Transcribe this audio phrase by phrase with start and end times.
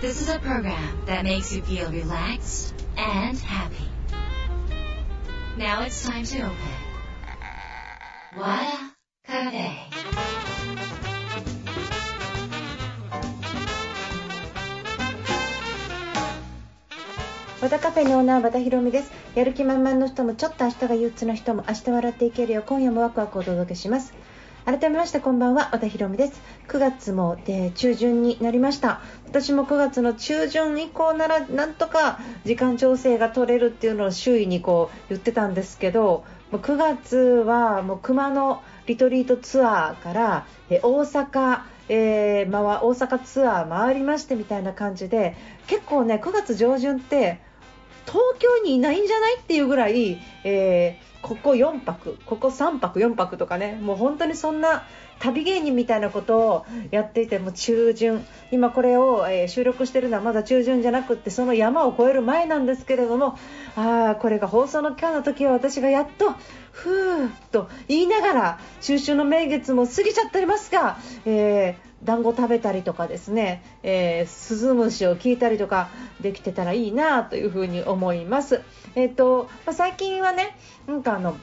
[0.00, 3.86] This is a program that makes you feel relaxed and happy.
[5.58, 6.56] Now it's time to open.
[8.34, 8.94] Wada
[9.26, 9.76] Cafe.
[17.60, 24.14] 和田カフェのオーナー和田博美ですやる気満々の人もちょっと明日が憂鬱の人も明日笑っていけるよう今夜もワクワクお届けします
[24.64, 26.40] 改めましてこんばんは和田博美です。
[26.68, 29.00] 9月も、えー中旬になりました。
[29.26, 47.40] 私も9月の中旬以降ならなんとか時間調整が取れるっていうのを周囲にこう言ってたんですけどもう9月はもう熊野リトリートツアーから、えー大阪えー、まあ大阪ツアー回りましてみたいな感じで結構ね9月上旬って
[48.06, 54.84] 東京にいないんじゃないっていうぐらい、えーここ4泊、ここ3泊、4泊とかね、もう本当にそんな
[55.18, 63.38] 旅芸人みたいなことをやっていて、も中旬、今これを、え収録してるのはまだ中旬じゃなくって、その山を越える前なんですけれども、
[63.76, 66.34] あーこれが放送の期間の時は私がやっと、
[66.72, 78.62] ふーっと言いながら、中秋の名月も過ぎちゃっておりますが、えー団子食べたりとかですね、えー、スズムシを聞いたりとかできてたらいいなというふうに思います。
[78.94, 80.56] えっ、と、まあ、最近はね、
[80.86, 81.36] なんかあの、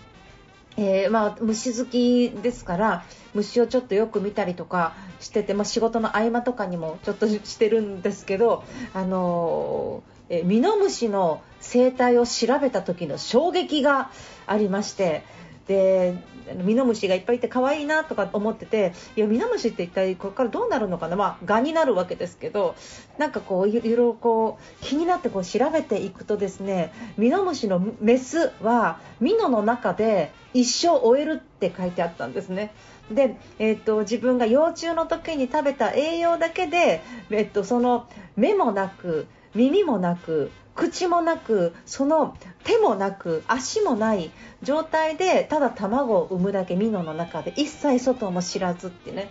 [0.77, 8.63] えーまあ、虫好きですから虫をちょっとよく見たりとかしてて、まあ、仕事の合間とかにもちょっとしてるんですけど、
[8.93, 14.11] あのーえミノムシの生態を調べた時の衝撃が
[14.45, 15.23] ありまして
[15.67, 16.15] で
[16.63, 22.75] ミノムシがいっぱいいて可愛いなとか思ってていやミノムシって一体これからどうなるのかな、まあ、蛾になるわけですけど
[23.17, 32.73] なんかこういろいろこう気になってこう調べていくとですねミノムシのメスはミノの中で一生終えるって書いてあったんですね。
[33.11, 44.31] で、えっと自分が幼虫の時に食べた栄養だけで、えっとその目もなく耳もなく口もなくその手もなく足もない
[44.61, 49.29] 状態でただ卵を産むだけミノの中で一切外も知らずってね。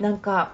[0.00, 0.52] なんか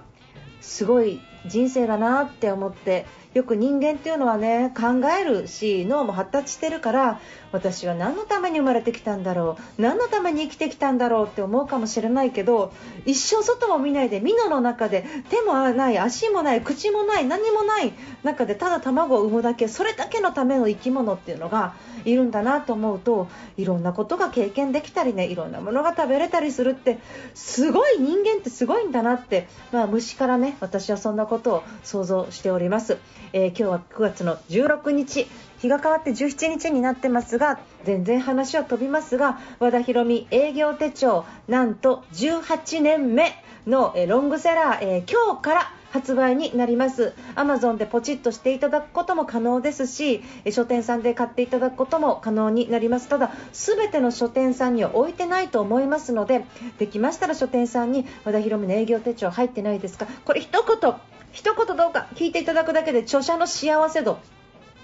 [0.60, 7.20] すごい人生だなって思ってよく人間っていうのはね考えるし脳も発達してるから
[7.50, 12.72] 私は何のために生まれてきたんだろう何のために生きてきたんだろうって思うかもしれないけど
[13.06, 17.92] 一生外も見ないでミノの中で手もない足もない口もない何もない
[18.22, 21.74] 中でただ卵を産むだけそれだけのための生き物っていうのが
[22.04, 26.98] いるんだなと思うといろんなことが経験できたりねいろんなものが食べれたりするって
[27.34, 32.98] すごい人間ってすごいんだなって、まあ、虫からね私はそんなことを想像しております、
[33.32, 35.26] えー今日は9月の16日。
[35.62, 43.30] 日が変わって17日になってますが全然話は飛びますが和田博美営業手帳なんと18年目
[43.64, 47.12] のえロングセラー、えー今日から発売になります。
[47.36, 53.06] Amazon でポチッとしていただくことも可能ですし書店さんで買っていただくことも可能になります。
[53.08, 56.44] ただ全ての書店さんには置いてないと思いますので
[56.78, 60.06] できましたら書店さんに和田博美の営業手帳入ってないですか？
[60.24, 60.94] これ一言
[61.32, 64.18] 一言どうか聞いていただくだけで著者の幸せ度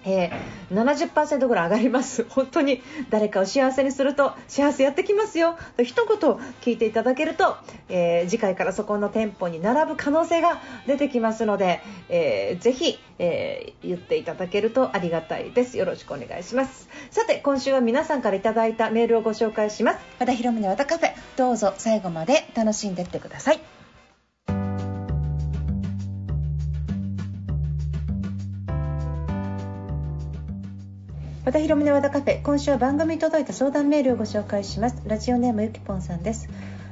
[0.05, 6.17] えー、70%ぐらい上がります、 本当に誰かを幸せにすると幸せやってきますよと一言
[6.63, 7.57] 聞いていただけると、
[7.89, 15.79] えー次回からそこの店舗に並ぶ可能性が出てきますので、えーぜひ、えー言っていただけるとありがたいです。
[15.79, 16.89] よろしくお願いします。
[17.11, 19.99] さて、今週は皆さんからいただいたメールをご紹介します。
[20.19, 23.78] 和田博美の和田カフェ、どうぞ最後まで楽しんでってください。
[31.49, 32.43] 和田博美の和田カフェ。
[32.43, 35.01] 今週は番組に届いた相談メールをご紹介します。
[35.07, 36.47] ラジオネームゆきぽんさんです。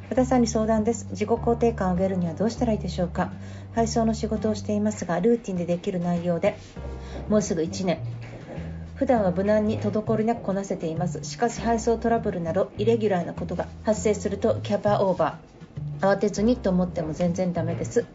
[0.09, 1.09] 和田さんに相談です。
[1.11, 3.31] 自己肯定感を上げるにはどうしたらいいでしょうか。
[3.75, 6.57] 配送の仕事をしていますがルーティンでできる内容で
[7.29, 7.99] もうすぐ1年。
[8.95, 11.23] 普段は無難に滞りなくこなせています。
[11.23, 16.15] しかし配送トラブルなどイレギュラーなことが発生するとキャパオーバー。
[16.15, 18.07] 慌てずにと思っても全然ダメです。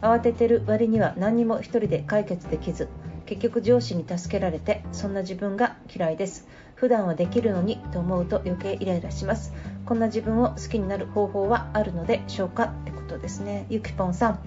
[0.00, 2.88] 慌ててる割には何にも一人で解決できず。
[3.26, 6.46] 結局上司に助けられてそんな自分が嫌いです。
[6.74, 9.52] 普段はできるのにと思うと余計イライラします。
[9.86, 13.66] こんな自分を好きになる方法はあるのでしょうかってことですね。
[13.70, 14.38] ゆきぽんさん、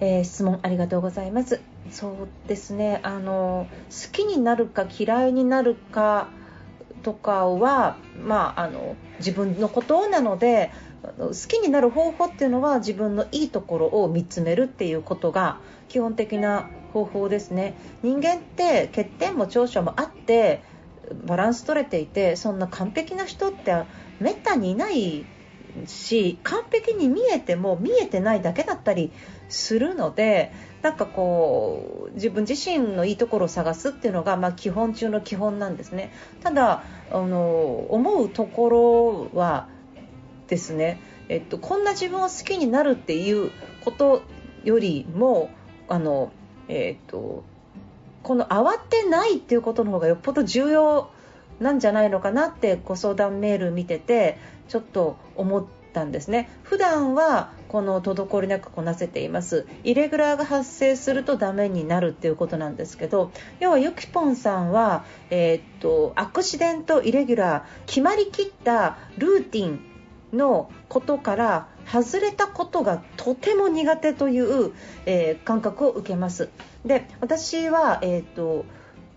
[0.00, 1.60] えー質問ありがとうございます。
[1.90, 3.00] そうですね。
[3.02, 6.28] あの好きになるか嫌いになるか
[7.04, 10.72] とかは、まあ、あの自分のことなので
[11.18, 15.58] 好きになる方法っていうのは自分のいいところを見つめるっていうことが
[15.88, 17.74] 基本的な方法ですね。
[18.02, 20.62] 人間って欠点も長所もあって
[21.26, 23.74] バランス取れていてそんな完璧な人って
[24.20, 25.26] めったにいない
[25.86, 29.10] し完璧に見えても見えてないだけだったり
[29.48, 30.52] するので
[30.82, 36.12] なんかこう自分自身のいいところを探すっていうのが、まあ、基本中の基本なんですね。
[36.42, 39.68] ただあの思うところは
[40.46, 43.50] ですね、えっと、こんな自分を好きになるっていう
[43.84, 44.22] こと
[44.62, 45.50] よりも
[45.88, 46.32] あの、
[46.68, 47.44] えっと、
[48.22, 51.10] この慌てないっていうことの方がよっぽど重要
[51.60, 54.38] なんじゃないのかなってご相談メール見てて
[54.68, 56.50] ちょっと思ったんですね。
[56.62, 59.66] 普段はこの滞りなくこなせています。
[59.84, 63.30] イレギュラーが発生するとダメになるっていうことなんですけど
[63.60, 69.93] 要はゆきぽんさんは、えー、っとアクシデントイレギュラー決まりきったルーティン
[70.34, 74.72] のことから外れたことがとても苦手という、
[75.06, 76.48] えー、感覚を受けます。
[76.84, 78.64] で私は、えーと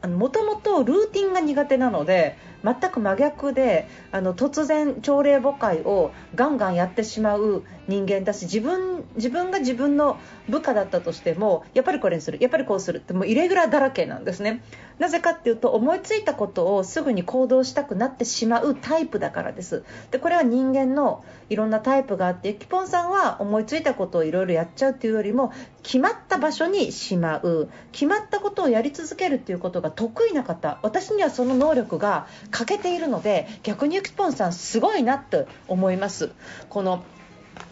[0.08, 10.20] もともとルーティンが苦手なので全く真逆であの突然朝礼母会をガンガンやってしまう人間だし自分自分が自分の
[10.50, 12.38] 部下だったとしてもやっぱりこれにする。
[12.42, 12.98] やっぱりこうする。
[12.98, 14.64] ってもうイレギュラーだらけなんですね。
[15.00, 19.84] なぜかっていうと思いついたことをすぐに行動したくなってしまうタイプだからです。
[20.12, 25.54] でこれは人間のいろんなタイプがあってゆきぽんさんは思いついたことをいろいろやっちゃうっていうよりも
[25.84, 27.70] 決まった場所にしまう。
[27.92, 36.32] 決まったことをやり続けるっていうことが得意な方私にはその能力が欠けているので逆にゆきぽんさんすごいなって思います。
[36.70, 37.04] この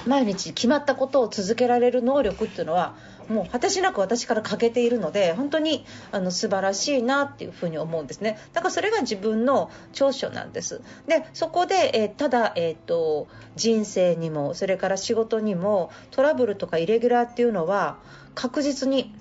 [0.06, 2.96] 毎日決まったことを続けられる能力っていうのは
[3.30, 8.38] もう果てしなく私から欠けているので本当にあの素晴らしいなっていうふうに思うんですね。
[8.54, 10.82] だからそれが自分の長所なんです。
[11.08, 17.98] でそこで、えー、ただ、えーと、人生にもそれから仕事にもトラブルとかイレギュラーっていうのは
[18.36, 19.14] 確実に、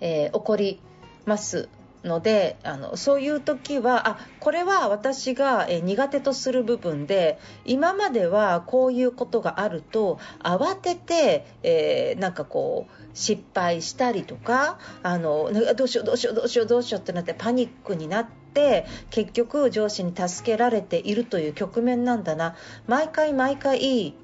[0.00, 0.80] えー、起こり
[1.24, 1.68] ます。
[2.04, 22.56] のであのそういう時はあこれは私が、苦手とする部分で今まではこういうことがあると慌てて、えー、なんかこう失敗したりとかあのどうしようどうしようどうしようどうしようってなってパニックになって結局上司に助けられているという局面なんだな。
[22.86, 24.14] 毎回毎回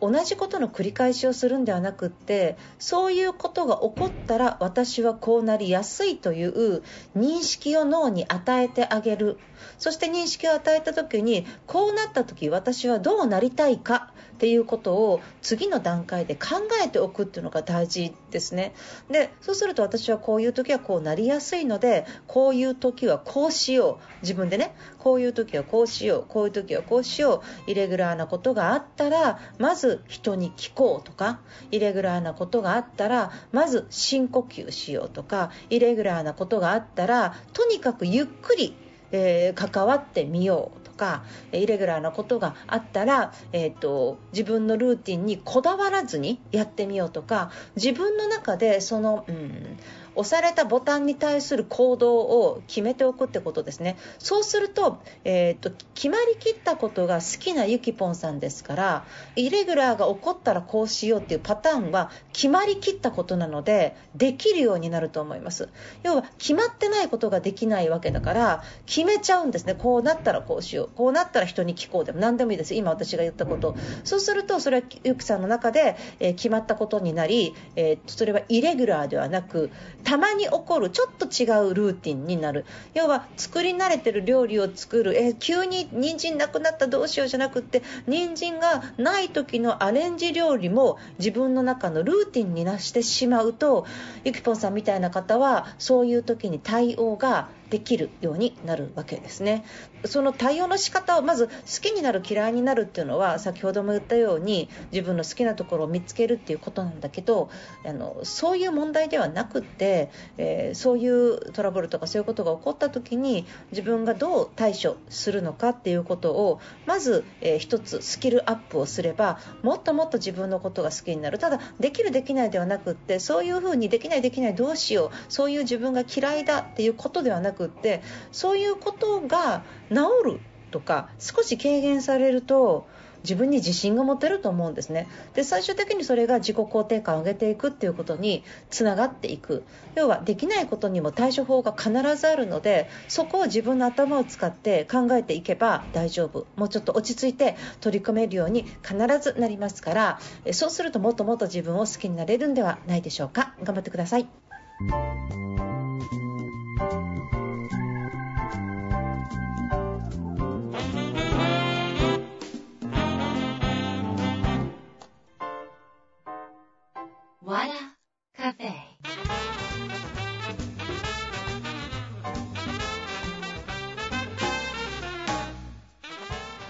[0.00, 6.82] 同じことの繰り返しをするんではなくってそういうことが起こったら私はこうなりやすいという
[7.16, 9.38] 認識を脳に与えてあげる。
[9.78, 18.74] そして認識を与えた時にこうなった時私はどうなりたいかっていうことを次の段階で考えておくっていうのが大事ですね。
[19.10, 24.20] でそうすると私はこういう時はこうなりやすいのでこういう時はこうしよう。
[24.20, 27.70] 自分でねこういう時はこうしようこういう時はこうしよう。
[27.70, 31.40] イレギュラーなことがあったらまず人に聞こうとか
[31.70, 38.76] イレギュラーなことがあったらまず深呼吸しようとかイレギュラーなことがあったらとにかくゆっくり
[39.12, 41.22] えー、関わってみようとか
[41.52, 49.78] イレギュラーなことがあったら、えーと、自分のルーティンにこだわらずにやってみようとか自分の中でその、うん、
[50.16, 53.96] 押されたボタンに対する行動を決めておくってことですね。
[54.18, 59.04] そうすると,、えーと、決まりきったことが好きなゆきぽんさんですから
[59.36, 65.68] イレギュラーが起こったらこうしようっていうパターンは決まりきったことなのでできるようになると思います。
[66.02, 69.74] 要は決まってないことができないわけだから決めちゃうんですね。
[69.74, 70.90] こうなったらこうしよう。
[70.96, 72.74] こうなったら人に聞こうでも何でもいいです。
[72.74, 73.74] 今私が言ったこと。
[74.04, 79.70] そうするとそれはゆきさんの中で、え、決まったことになり、えー、それはイレギュラーではなく
[80.06, 82.64] たまに起こるちょっと違うルーティンになる。
[82.94, 85.20] 要は作り慣れてる料理を作る。
[85.20, 93.84] え急に人参なくなったどうしようじゃなくって人参がない時のアレンジ料理も自分の中のルーティンになしてしまうと
[94.22, 99.64] ゆきぽんさんみたいな方はそういう時に対応ができるようになるわけですね。
[100.04, 107.50] その対応の仕方をまず好きになる嫌いになるっていうのは先ほども言ったように自分の好きなところを見つけるっていうことなんだけど
[107.84, 121.38] あのそういう問題ではなくって、えー、そういうトラブルとかそういうことが起こった時に自分がどう対処するのかっていうことをまず、えー、一つスキルアップをすればもっともっと自分のことが好きになる。
[121.38, 129.96] ただできるできないではなくってそういうふうにできないできないどうしようそういう自分が嫌いだっていうことではなくくってそういうことが治
[130.32, 132.86] るとか少し軽減されると
[133.22, 135.08] 自分に自信が持てると思うんですね。
[135.34, 139.64] で最終的にそれが自己肯定感を上げていくっていうことにつながっていく。
[139.96, 146.46] 要はできないことにも対処法が必ずあるのでそこを自分の頭を使って考えていけば大丈夫。
[146.54, 150.20] もうちょっと落ち着いて取り組めるように必ずなりますから
[150.52, 153.54] そうするともっともっと自分を好きになれるんではないでしょうか。
[153.64, 154.28] 頑張ってください。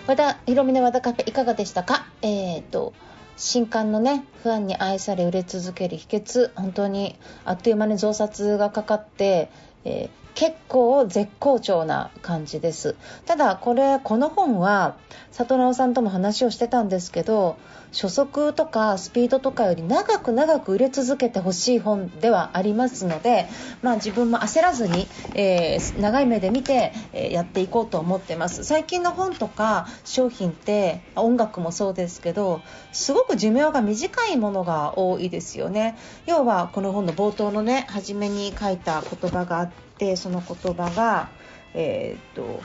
[0.06, 2.06] 和田ひろみの和田カフェいかがでしたか？
[2.22, 2.92] えっ、と
[3.36, 9.50] 新刊のねファンに愛され売れ続ける秘訣本当にあっという間に増刷がかかって、
[9.84, 12.94] えー結構絶好調な感じです。
[13.24, 14.96] ただこれこの本は
[15.32, 17.56] 里直さんとも話をしてたんですけど
[17.92, 23.48] 初速とかスピードとかより長く長く売れ続けてほしい本ではありますので、
[23.80, 28.64] まあ、自分も焦らずに、えー長い目で見て、えーやっていこうと思ってます。
[28.64, 32.60] 最近の本とか商品って音楽もそうですけど
[32.92, 35.96] すごく寿命が短いものが多いですよね。
[36.26, 41.28] 要はこの本の冒頭のね初めに書いた言葉があってその言葉が
[41.72, 42.60] えーっと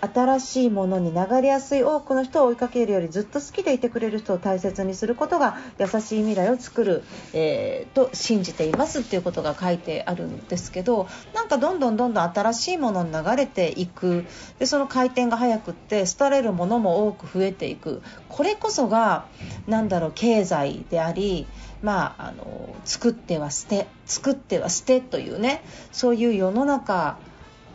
[0.00, 7.02] 新しいものに流れやすい多くの人を追いかけるよりずっと好きでいてくれる人を大切にすることが優しい未来を作る、
[7.32, 14.24] えーと信じていますっていうことが書いてあるんですけどなんかどんどんどんどん新しいものに流れていく。
[14.58, 19.26] でその回転が速くって廃れるものも多く増えていくこれこそが
[19.66, 21.46] なんだろう経済であり
[21.82, 25.62] まあ、あの作っては捨て作っては捨てというね
[25.92, 27.18] そういう世の中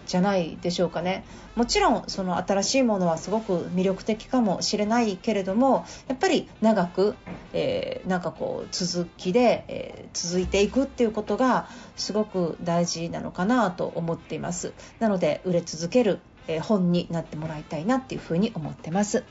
[0.06, 1.24] じゃないでしょうかね。
[1.56, 7.16] もちろんその新しいものはすごく魅力的かもしれないけれどもやっぱり長く、
[7.54, 14.74] えーなんかこう続きで、えー続いていくっていうことがすごく大事なのかなと思っています。
[15.00, 19.24] なので売れ続けるえー本になってもらいたいなっていうふうに思ってます、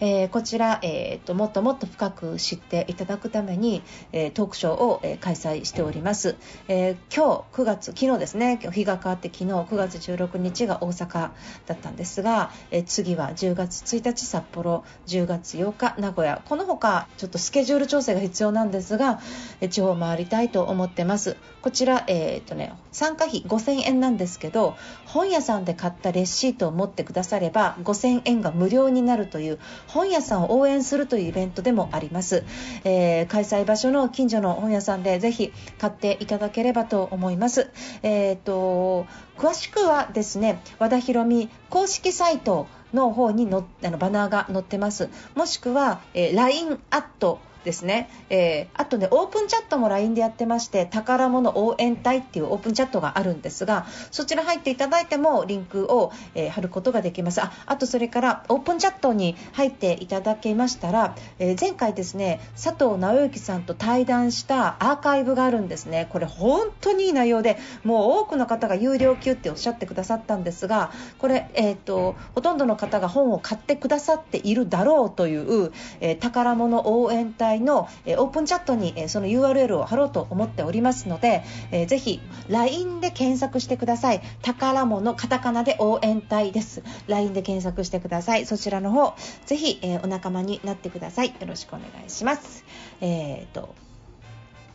[0.00, 6.36] えーこちら、えーともっともっと深く知っていただくために、えートークショーを、えー開催しております、
[6.68, 8.58] えー今日9月昨日ですね。
[8.62, 11.30] 今日日が変わって昨日9月16日が大阪
[11.66, 16.42] だったんですが、えー次は10月1日札幌10月8日名古屋。
[16.44, 19.20] この他ちょっとスケジュール調整が必要なんですが、
[19.60, 21.36] えー地方を回りたいと思ってます。
[21.62, 32.44] こちら、えーとね、参加費5000円なんですけど本屋さんで買ったレシートを持ってくだされば5000円が無料になるという本屋さんを応援するというイベントでもあります、
[32.84, 37.70] えー開催場所の近所の本屋さんでぜひ買っていただければと思います、
[38.02, 45.08] えーと詳しくはですね和田博美公式サイトの方にのあのバナーが載ってます。
[45.34, 57.40] もしくは、えー LINE アットですね、えーあとねオープンチャットも LINE でやってまして宝物応援隊っていうオープンチャットがあるんですがそちら入っていただいてもリンクを、えー貼ることができます。
[57.40, 66.08] ああとそれからオープンチャットに入っていただけましたら、えー前回ですね佐藤直之さんと対談したアーカイブがあるんですね。
[66.10, 81.42] これ本当にいい内容でもう多くの方が有料級っておっしゃってくださったんですがこれ、えー、とほとんどの方が本を買ってくださっているだろうという、えー宝物応援隊の、えオープンチャットに、えその URL を貼ろうと思っておりますので、
[81.72, 84.20] えーぜひ LINE で検索してください。
[84.42, 86.82] 宝物カタカナで応援隊です。
[87.08, 88.46] LINE で検索してください。
[88.46, 89.14] そちらの方
[89.46, 91.28] ぜひ、えお仲間になってください。
[91.28, 92.64] よろしくお願いします。
[93.00, 93.74] えーと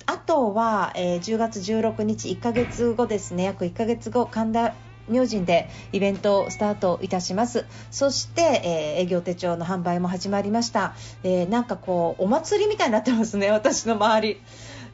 [0.08, 3.44] あとは、えー10月16日1ヶ月後ですね。
[3.44, 4.74] 約1ヶ月後神田
[5.10, 7.66] 明神でイベントをスタートいたします。
[7.92, 14.42] そして、えー営業手帳の販売も始まりました、えーなんかこうお祭りみたいになってますね私の周り。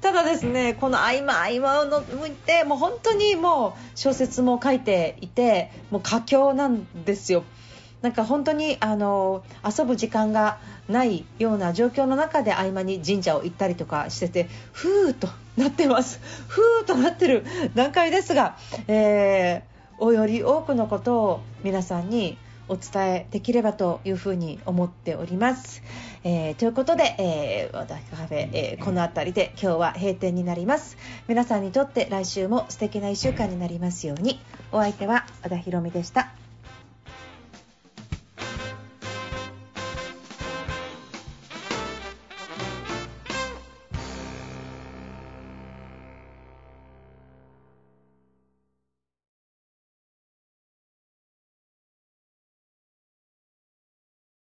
[0.01, 7.43] ただですねこの合間合間をの向いてもう本当にもう小説も書いていてもう佳境なんですよ。
[8.01, 10.57] なんか本当にあの遊ぶ時間が
[10.89, 16.19] ないような状況の中で合間に神社を行ったりとかしててふーとなってます。
[16.47, 25.83] ふーとなってる段階ですが、えーおより多くのことを皆さんにお伝えできればというふうに思っております。
[26.23, 30.97] えーということで、えー、和田カフェ、えーこの辺りで今日は閉店になります。
[31.27, 34.39] 皆さんにとって来週も素敵な1週間になりますように。
[34.71, 36.40] お相手は和田博美でした。